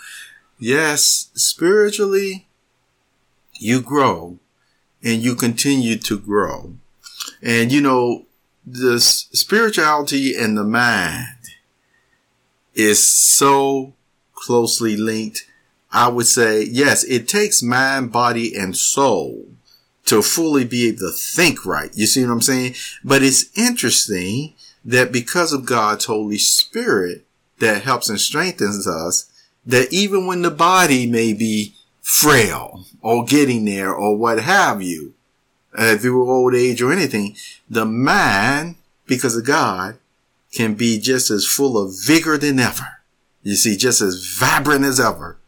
yes, 0.59 1.31
spiritually, 1.35 2.49
you 3.59 3.83
grow 3.83 4.39
and 5.05 5.23
you 5.23 5.35
continue 5.35 5.97
to 5.99 6.19
grow. 6.19 6.75
And 7.43 7.71
you 7.71 7.83
know, 7.83 8.25
the 8.67 9.01
spirituality 9.01 10.37
and 10.37 10.57
the 10.57 10.65
mind 10.65 11.27
is 12.75 13.05
so 13.05 13.95
closely 14.35 14.97
linked. 14.97 15.47
I 15.91 16.09
would 16.09 16.27
say, 16.27 16.63
yes, 16.63 17.05
it 17.05 17.29
takes 17.29 17.63
mind, 17.63 18.13
body, 18.13 18.57
and 18.57 18.77
soul 18.77 19.47
to 20.07 20.23
fully 20.23 20.65
be 20.65 20.89
able 20.89 20.99
to 20.99 21.13
think 21.13 21.67
right. 21.67 21.91
You 21.95 22.07
see 22.07 22.25
what 22.25 22.33
I'm 22.33 22.41
saying? 22.41 22.75
But 23.05 23.23
it's 23.23 23.57
interesting 23.57 24.55
that 24.85 25.13
because 25.13 25.53
of 25.53 25.67
God's 25.67 26.07
Holy 26.07 26.39
Spirit 26.39 27.25
that 27.59 27.83
helps 27.83 28.09
and 28.09 28.21
strengthens 28.21 28.89
us, 28.89 29.31
that 29.65 29.93
even 29.93 30.27
when 30.27 30.43
the 30.43 30.51
body 30.51 31.07
may 31.07 31.33
be 31.33 31.75
frail 32.01 32.85
or 33.01 33.25
getting 33.25 33.65
there 33.65 33.93
or 33.93 34.17
what 34.17 34.41
have 34.41 34.83
you, 34.83 35.15
uh, 35.77 35.97
through 35.97 36.31
old 36.31 36.55
age 36.55 36.83
or 36.83 36.93
anything, 36.93 37.37
the 37.69 37.85
mind, 37.85 38.77
because 39.07 39.37
of 39.37 39.45
God, 39.45 39.99
can 40.53 40.75
be 40.75 40.99
just 40.99 41.31
as 41.31 41.47
full 41.47 41.79
of 41.79 41.95
vigor 42.05 42.37
than 42.37 42.59
ever. 42.59 43.01
You 43.43 43.57
see, 43.57 43.77
just 43.77 44.01
as 44.01 44.37
vibrant 44.39 44.85
as 44.85 45.01
ever, 45.01 45.39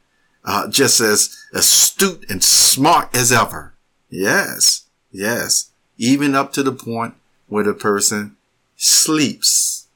uh, 0.44 0.68
just 0.68 1.00
as 1.00 1.36
astute 1.52 2.24
and 2.28 2.42
smart 2.42 3.14
as 3.14 3.30
ever. 3.30 3.74
Yes, 4.10 4.86
yes, 5.12 5.70
even 5.96 6.34
up 6.34 6.52
to 6.54 6.62
the 6.62 6.72
point 6.72 7.14
where 7.46 7.64
the 7.64 7.74
person 7.74 8.36
sleeps 8.76 9.86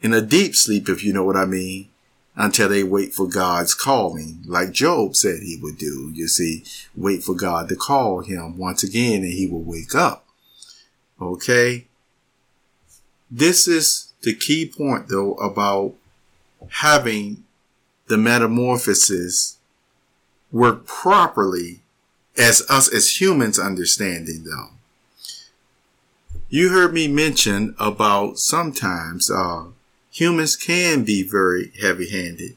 in 0.00 0.14
a 0.14 0.22
deep 0.22 0.54
sleep, 0.56 0.88
if 0.88 1.04
you 1.04 1.12
know 1.12 1.24
what 1.24 1.36
I 1.36 1.44
mean, 1.44 1.89
until 2.40 2.70
they 2.70 2.82
wait 2.82 3.12
for 3.12 3.28
God's 3.28 3.74
calling, 3.74 4.42
like 4.46 4.72
Job 4.72 5.14
said 5.14 5.42
he 5.42 5.58
would 5.60 5.76
do. 5.76 6.10
You 6.14 6.26
see, 6.26 6.64
wait 6.96 7.22
for 7.22 7.34
God 7.34 7.68
to 7.68 7.76
call 7.76 8.22
him 8.22 8.56
once 8.56 8.82
again 8.82 9.22
and 9.22 9.32
he 9.32 9.46
will 9.46 9.62
wake 9.62 9.94
up. 9.94 10.24
Okay. 11.20 11.86
This 13.30 13.68
is 13.68 14.12
the 14.22 14.34
key 14.34 14.64
point 14.64 15.08
though 15.08 15.34
about 15.34 15.94
having 16.70 17.44
the 18.06 18.16
metamorphosis 18.16 19.58
work 20.50 20.86
properly 20.86 21.80
as 22.38 22.62
us 22.70 22.88
as 22.92 23.20
humans 23.20 23.58
understanding 23.58 24.44
though. 24.44 24.70
You 26.48 26.70
heard 26.70 26.94
me 26.94 27.06
mention 27.06 27.74
about 27.78 28.38
sometimes 28.38 29.30
uh, 29.30 29.64
humans 30.10 30.56
can 30.56 31.04
be 31.04 31.22
very 31.22 31.72
heavy 31.80 32.10
handed. 32.10 32.56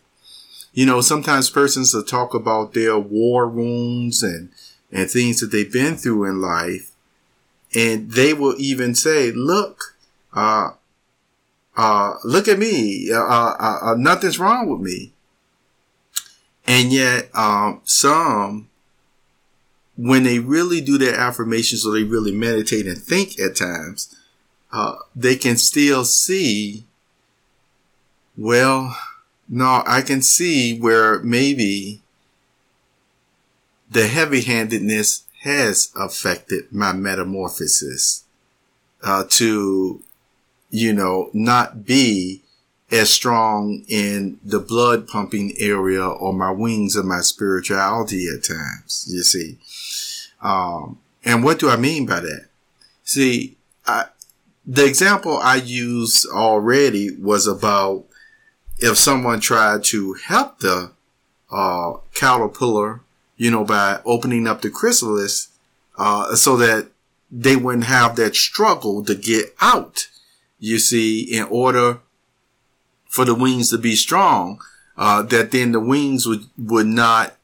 You 0.73 0.85
know, 0.85 1.01
sometimes 1.01 1.49
persons 1.49 1.93
will 1.93 2.03
talk 2.03 2.33
about 2.33 2.73
their 2.73 2.97
war 2.97 3.47
wounds 3.47 4.23
and, 4.23 4.49
and 4.91 5.09
things 5.09 5.39
that 5.39 5.51
they've 5.51 5.71
been 5.71 5.95
through 5.95 6.25
in 6.25 6.41
life. 6.41 6.91
And 7.75 8.11
they 8.11 8.33
will 8.33 8.55
even 8.57 8.95
say, 8.95 9.31
look, 9.31 9.95
uh, 10.33 10.71
uh, 11.75 12.15
look 12.23 12.47
at 12.47 12.59
me. 12.59 13.11
Uh, 13.11 13.19
uh, 13.19 13.79
uh 13.81 13.95
nothing's 13.97 14.39
wrong 14.39 14.69
with 14.69 14.81
me. 14.81 15.13
And 16.65 16.91
yet, 16.91 17.29
um, 17.35 17.81
some, 17.83 18.69
when 19.95 20.23
they 20.23 20.39
really 20.39 20.81
do 20.81 20.97
their 20.97 21.15
affirmations 21.15 21.85
or 21.85 21.93
they 21.93 22.03
really 22.03 22.31
meditate 22.31 22.87
and 22.87 22.97
think 22.97 23.39
at 23.39 23.55
times, 23.55 24.15
uh, 24.71 24.95
they 25.15 25.35
can 25.35 25.57
still 25.57 26.03
see, 26.03 26.85
well, 28.37 28.97
no, 29.47 29.83
I 29.85 30.01
can 30.01 30.21
see 30.21 30.79
where 30.79 31.19
maybe 31.19 32.01
the 33.89 34.07
heavy 34.07 34.41
handedness 34.41 35.23
has 35.41 35.91
affected 35.95 36.71
my 36.71 36.93
metamorphosis, 36.93 38.23
uh, 39.03 39.25
to, 39.29 40.01
you 40.69 40.93
know, 40.93 41.29
not 41.33 41.85
be 41.85 42.41
as 42.89 43.09
strong 43.09 43.83
in 43.87 44.39
the 44.43 44.59
blood 44.59 45.07
pumping 45.07 45.53
area 45.59 46.05
or 46.05 46.31
my 46.31 46.51
wings 46.51 46.95
of 46.95 47.05
my 47.05 47.19
spirituality 47.19 48.27
at 48.27 48.43
times, 48.43 49.05
you 49.09 49.23
see. 49.23 49.57
Um, 50.41 50.99
and 51.25 51.43
what 51.43 51.59
do 51.59 51.69
I 51.69 51.75
mean 51.75 52.05
by 52.05 52.19
that? 52.21 52.47
See, 53.03 53.57
I, 53.85 54.05
the 54.65 54.85
example 54.85 55.37
I 55.37 55.55
used 55.55 56.27
already 56.27 57.11
was 57.11 57.47
about 57.47 58.05
if 58.83 58.97
someone 58.97 59.39
tried 59.39 59.81
to 59.81 60.11
help 60.25 60.59
the 60.59 60.91
uh, 61.49 61.93
caterpillar, 62.13 62.99
you 63.37 63.49
know, 63.49 63.63
by 63.63 64.01
opening 64.03 64.45
up 64.45 64.61
the 64.61 64.69
chrysalis, 64.69 65.47
uh, 65.97 66.35
so 66.35 66.57
that 66.57 66.89
they 67.31 67.55
wouldn't 67.55 67.85
have 67.85 68.17
that 68.17 68.35
struggle 68.35 69.01
to 69.05 69.15
get 69.15 69.55
out. 69.61 70.09
You 70.59 70.79
see, 70.79 71.21
in 71.21 71.45
order 71.45 72.01
for 73.07 73.23
the 73.23 73.33
wings 73.33 73.69
to 73.69 73.77
be 73.77 73.95
strong, 73.95 74.59
uh, 74.97 75.23
that 75.23 75.51
then 75.51 75.71
the 75.71 75.79
wings 75.79 76.27
would, 76.27 76.47
would 76.57 76.87
not 76.87 77.37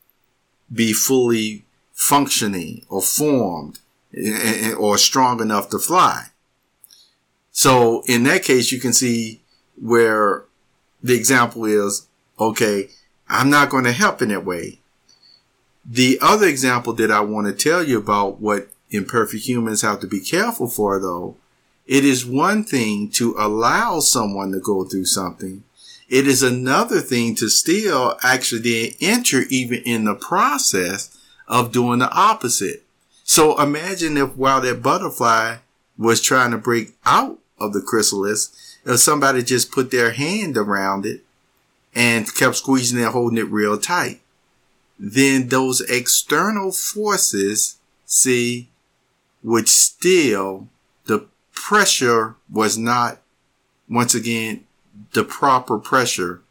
be 0.71 0.91
fully 0.91 1.63
functioning 1.93 2.85
or 2.89 3.01
formed 3.01 3.79
or 4.77 4.97
strong 4.97 5.39
enough 5.41 5.69
to 5.69 5.79
fly. 5.79 6.25
So 7.51 8.03
in 8.07 8.23
that 8.23 8.43
case, 8.43 8.73
you 8.73 8.79
can 8.81 8.91
see 8.91 9.41
where 9.81 10.43
the 11.01 11.15
example 11.15 11.65
is, 11.65 12.07
okay, 12.39 12.89
I'm 13.27 13.49
not 13.49 13.69
going 13.69 13.85
to 13.85 13.91
help 13.91 14.21
in 14.21 14.29
that 14.29 14.45
way. 14.45 14.79
The 15.85 16.19
other 16.21 16.47
example 16.47 16.93
that 16.93 17.11
I 17.11 17.21
want 17.21 17.47
to 17.47 17.53
tell 17.53 17.83
you 17.83 17.97
about 17.97 18.39
what 18.39 18.69
imperfect 18.91 19.47
humans 19.47 19.81
have 19.81 19.99
to 20.01 20.07
be 20.07 20.19
careful 20.19 20.67
for 20.67 20.99
though 20.99 21.37
it 21.89 22.05
is 22.05 22.23
one 22.23 22.63
thing 22.63 23.09
to 23.09 23.33
allow 23.39 23.99
someone 23.99 24.51
to 24.51 24.59
go 24.59 24.83
through 24.83 25.05
something. 25.05 25.63
It 26.07 26.27
is 26.27 26.43
another 26.43 26.99
thing 26.99 27.33
to 27.37 27.49
still 27.49 28.15
actually 28.21 28.95
enter 29.01 29.41
even 29.49 29.79
in 29.79 30.03
the 30.03 30.13
process 30.13 31.17
of 31.47 31.71
doing 31.71 31.97
the 31.97 32.11
opposite. 32.11 32.83
So 33.23 33.59
imagine 33.59 34.17
if 34.17 34.35
while 34.37 34.61
that 34.61 34.83
butterfly 34.83 35.57
was 35.97 36.21
trying 36.21 36.51
to 36.51 36.59
break 36.59 36.93
out 37.07 37.39
of 37.59 37.73
the 37.73 37.81
chrysalis, 37.81 38.68
if 38.89 38.99
somebody 38.99 39.43
just 39.43 39.71
put 39.71 39.91
their 39.91 40.11
hand 40.11 40.57
around 40.57 41.05
it 41.05 41.21
and 41.93 42.33
kept 42.35 42.55
squeezing 42.55 42.99
and 42.99 43.09
holding 43.09 43.37
it 43.37 43.51
real 43.51 43.77
tight, 43.77 44.19
then 44.97 45.49
those 45.49 45.81
external 45.81 46.71
forces, 46.71 47.77
see, 48.05 48.67
would 49.43 49.69
still 49.69 50.67
the 51.05 51.25
pressure 51.53 52.35
was 52.51 52.77
not, 52.77 53.21
once 53.87 54.15
again, 54.15 54.65
the 55.13 55.23
proper 55.23 55.77
pressure 55.77 56.41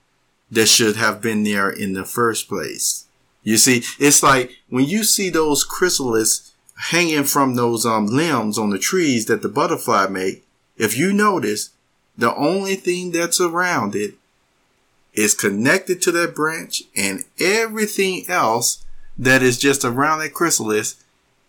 that 0.50 0.66
should 0.66 0.96
have 0.96 1.20
been 1.20 1.42
there 1.42 1.68
in 1.68 1.92
the 1.92 2.04
first 2.04 2.48
place. 2.48 3.06
You 3.42 3.56
see, 3.56 3.82
it's 3.98 4.22
like 4.22 4.52
when 4.68 4.84
you 4.84 5.02
see 5.02 5.28
those 5.28 5.64
chrysalis 5.64 6.52
hanging 6.76 7.24
from 7.24 7.54
those 7.54 7.84
um, 7.84 8.06
limbs 8.06 8.58
on 8.58 8.70
the 8.70 8.78
trees 8.78 9.26
that 9.26 9.42
the 9.42 9.48
butterfly 9.48 10.06
make, 10.06 10.44
if 10.76 10.96
you 10.96 11.12
notice, 11.12 11.70
the 12.18 12.34
only 12.34 12.74
thing 12.74 13.12
that's 13.12 13.40
around 13.40 13.94
it 13.94 14.14
is 15.14 15.34
connected 15.34 16.02
to 16.02 16.12
that 16.12 16.34
branch 16.34 16.82
and 16.96 17.24
everything 17.40 18.24
else 18.28 18.84
that 19.16 19.42
is 19.42 19.58
just 19.58 19.84
around 19.84 20.18
that 20.18 20.34
chrysalis 20.34 21.02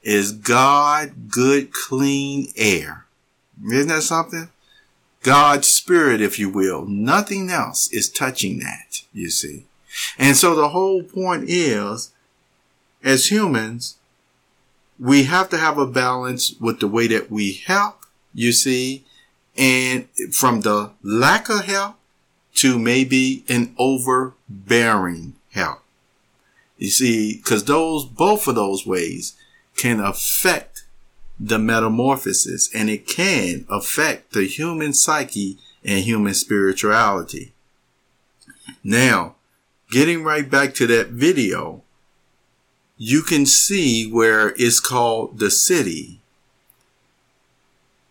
is 0.04 0.32
God, 0.32 1.30
good, 1.30 1.74
clean 1.74 2.52
air. 2.56 3.06
Isn't 3.66 3.90
that 3.90 4.04
something? 4.04 4.50
God's 5.24 5.68
spirit, 5.68 6.22
if 6.22 6.40
you 6.40 6.50
will. 6.50 6.86
Nothing 6.86 7.50
else 7.50 7.92
is 7.92 8.10
touching 8.10 8.60
that, 8.60 9.02
you 9.12 9.30
see. 9.30 9.66
And 10.18 10.38
so 10.38 10.56
the 10.56 10.70
whole 10.70 11.04
point 11.04 11.50
is, 11.50 12.12
as 13.04 13.32
humans, 13.32 13.98
we 15.00 15.24
have 15.24 15.50
to 15.50 15.58
have 15.58 15.78
a 15.78 15.88
balance 15.88 16.56
with 16.60 16.80
the 16.80 16.88
way 16.88 17.08
that 17.08 17.32
we 17.32 17.54
help, 17.54 18.06
you 18.34 18.52
see, 18.52 19.04
and 19.58 20.08
from 20.32 20.62
the 20.62 20.92
lack 21.04 21.50
of 21.50 21.66
help 21.66 21.96
to 22.56 22.78
maybe 22.78 23.44
an 23.48 23.76
overbearing 23.78 25.34
help. 25.52 25.80
You 26.78 26.90
see, 26.90 27.42
cause 27.46 27.66
those, 27.66 28.06
both 28.06 28.48
of 28.48 28.56
those 28.56 28.86
ways 28.86 29.36
can 29.76 30.00
affect 30.00 30.84
the 31.40 31.60
metamorphosis 31.60 32.70
and 32.74 32.90
it 32.90 33.08
can 33.08 33.66
affect 33.70 34.34
the 34.34 34.46
human 34.46 34.94
psyche 34.94 35.58
and 35.84 36.04
human 36.04 36.34
spirituality. 36.34 37.54
Now, 38.84 39.36
getting 39.90 40.24
right 40.24 40.50
back 40.50 40.74
to 40.76 40.88
that 40.88 41.08
video, 41.08 41.82
you 42.98 43.22
can 43.22 43.46
see 43.46 44.10
where 44.12 44.54
it's 44.58 44.80
called 44.80 45.40
the 45.40 45.50
city. 45.50 46.19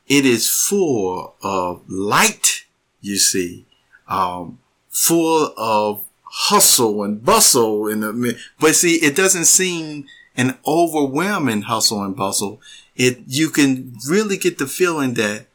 It 0.09 0.25
is 0.25 0.49
full 0.49 1.35
of 1.43 1.83
light, 1.87 2.65
you 3.03 3.19
see, 3.19 3.67
um, 4.09 4.59
full 4.89 5.53
of 5.59 6.05
hustle 6.23 7.03
and 7.03 7.23
bustle 7.23 7.85
the, 7.85 8.39
but 8.59 8.75
see, 8.75 8.95
it 8.97 9.15
doesn't 9.15 9.45
seem 9.45 10.07
an 10.35 10.57
overwhelming 10.67 11.63
hustle 11.63 12.03
and 12.03 12.17
bustle. 12.17 12.61
It, 12.97 13.19
you 13.27 13.51
can 13.51 13.97
really 14.09 14.39
get 14.39 14.57
the 14.57 14.67
feeling 14.67 15.15
that 15.15 15.47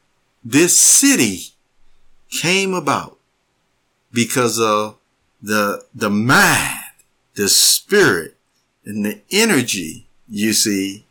this 0.45 0.77
city 0.77 1.53
came 2.29 2.73
about 2.73 3.17
because 4.11 4.59
of 4.59 4.97
the, 5.41 5.83
the 5.95 6.11
mind, 6.11 6.79
the 7.33 7.49
spirit, 7.49 8.37
and 8.85 9.03
the 9.05 9.21
energy, 9.31 10.07
you 10.29 10.53
see, 10.53 11.05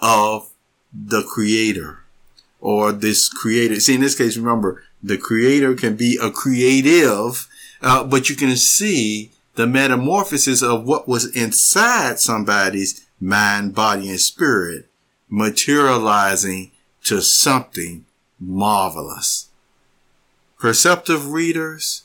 of 0.00 0.50
the 0.92 1.22
creator 1.22 2.00
or 2.60 2.92
this 2.92 3.28
creator. 3.28 3.78
See, 3.80 3.94
in 3.94 4.00
this 4.00 4.16
case, 4.16 4.36
remember, 4.36 4.82
the 5.02 5.18
creator 5.18 5.74
can 5.74 5.96
be 5.96 6.18
a 6.20 6.30
creative, 6.30 7.46
uh, 7.80 8.04
but 8.04 8.28
you 8.28 8.36
can 8.36 8.56
see 8.56 9.30
the 9.54 9.66
metamorphosis 9.66 10.62
of 10.62 10.84
what 10.84 11.08
was 11.08 11.34
inside 11.36 12.18
somebody's 12.18 13.06
mind, 13.20 13.74
body, 13.74 14.08
and 14.08 14.20
spirit 14.20 14.88
materializing 15.28 16.70
to 17.04 17.20
something 17.20 18.04
marvelous. 18.40 19.48
Perceptive 20.58 21.30
readers, 21.30 22.04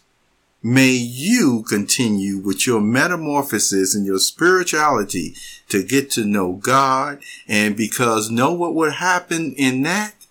may 0.61 0.91
you 0.91 1.63
continue 1.67 2.37
with 2.37 2.67
your 2.67 2.81
metamorphosis 2.81 3.95
and 3.95 4.05
your 4.05 4.19
spirituality 4.19 5.35
to 5.69 5.83
get 5.83 6.11
to 6.11 6.25
know 6.25 6.53
God. 6.53 7.19
And 7.47 7.75
because 7.75 8.29
know 8.29 8.53
what 8.53 8.75
would 8.75 8.93
happen 8.93 9.53
in 9.57 9.83
that? 9.83 10.22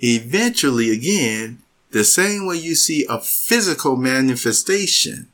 Eventually, 0.00 0.90
again, 0.90 1.62
the 1.90 2.04
same 2.04 2.46
way 2.46 2.56
you 2.56 2.74
see 2.74 3.06
a 3.08 3.18
physical 3.18 3.96
manifestation, 3.96 5.28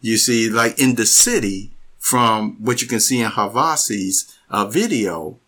you 0.00 0.16
see, 0.16 0.48
like 0.48 0.78
in 0.78 0.94
the 0.94 1.06
city 1.06 1.72
from 1.98 2.56
what 2.60 2.80
you 2.80 2.88
can 2.88 3.00
see 3.00 3.20
in 3.20 3.30
Havasi's 3.30 4.32
uh, 4.48 4.64
video, 4.66 5.38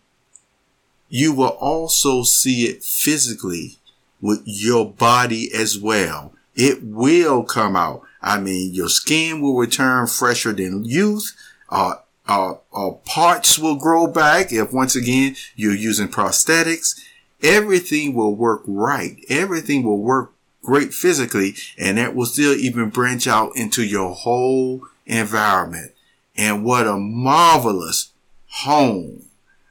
you 1.07 1.33
will 1.33 1.57
also 1.59 2.23
see 2.23 2.65
it 2.65 2.83
physically 2.83 3.77
with 4.21 4.41
your 4.45 4.85
body 4.91 5.49
as 5.53 5.79
well. 5.79 6.33
It 6.55 6.83
will 6.83 7.43
come 7.43 7.75
out. 7.75 8.01
I 8.21 8.39
mean, 8.39 8.73
your 8.73 8.89
skin 8.89 9.41
will 9.41 9.57
return 9.57 10.07
fresher 10.07 10.51
than 10.51 10.83
youth. 10.83 11.35
Uh, 11.69 11.95
uh, 12.27 12.55
uh, 12.73 12.91
parts 13.05 13.57
will 13.57 13.77
grow 13.77 14.05
back 14.05 14.51
if 14.51 14.71
once 14.71 14.95
again 14.95 15.35
you're 15.55 15.73
using 15.73 16.07
prosthetics. 16.07 16.99
Everything 17.41 18.13
will 18.13 18.35
work 18.35 18.63
right. 18.65 19.17
Everything 19.29 19.83
will 19.83 20.01
work 20.01 20.33
great 20.61 20.93
physically 20.93 21.55
and 21.77 21.97
that 21.97 22.15
will 22.15 22.25
still 22.25 22.53
even 22.53 22.89
branch 22.89 23.27
out 23.27 23.55
into 23.55 23.83
your 23.83 24.13
whole 24.13 24.81
environment. 25.05 25.93
And 26.35 26.63
what 26.63 26.87
a 26.87 26.97
marvelous 26.97 28.11
home, 28.47 29.25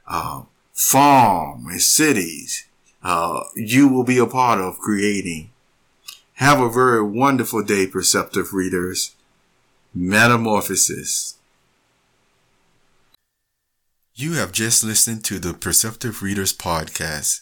uh, 0.07 0.43
farm 0.73 1.67
and 1.67 1.81
cities, 1.81 2.65
uh, 3.03 3.43
you 3.55 3.87
will 3.87 4.03
be 4.03 4.17
a 4.17 4.25
part 4.25 4.59
of 4.59 4.79
creating. 4.79 5.51
Have 6.33 6.59
a 6.59 6.69
very 6.69 7.03
wonderful 7.03 7.63
day, 7.63 7.85
perceptive 7.85 8.53
readers. 8.53 9.15
Metamorphosis. 9.93 11.35
You 14.15 14.33
have 14.33 14.51
just 14.51 14.83
listened 14.83 15.23
to 15.25 15.39
the 15.39 15.53
Perceptive 15.53 16.21
Readers 16.21 16.53
podcast. 16.53 17.41